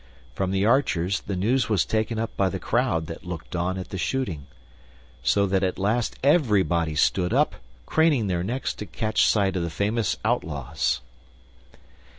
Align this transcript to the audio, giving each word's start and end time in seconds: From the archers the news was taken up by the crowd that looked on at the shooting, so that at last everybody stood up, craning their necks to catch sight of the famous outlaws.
From 0.33 0.49
the 0.49 0.65
archers 0.65 1.21
the 1.27 1.35
news 1.35 1.69
was 1.69 1.85
taken 1.85 2.17
up 2.17 2.35
by 2.35 2.49
the 2.49 2.57
crowd 2.57 3.05
that 3.05 3.23
looked 3.23 3.55
on 3.55 3.77
at 3.77 3.89
the 3.89 3.99
shooting, 3.99 4.47
so 5.21 5.45
that 5.45 5.61
at 5.61 5.77
last 5.77 6.15
everybody 6.23 6.95
stood 6.95 7.35
up, 7.35 7.53
craning 7.85 8.25
their 8.25 8.41
necks 8.43 8.73
to 8.73 8.87
catch 8.87 9.27
sight 9.27 9.55
of 9.55 9.61
the 9.61 9.69
famous 9.69 10.17
outlaws. 10.25 11.01